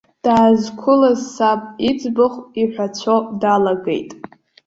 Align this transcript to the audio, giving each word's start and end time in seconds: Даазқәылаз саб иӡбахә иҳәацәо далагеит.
Даазқәылаз 0.23 1.19
саб 1.33 1.61
иӡбахә 1.89 2.39
иҳәацәо 2.61 3.15
далагеит. 3.41 4.09